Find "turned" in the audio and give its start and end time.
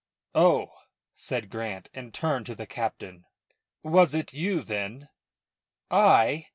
2.11-2.47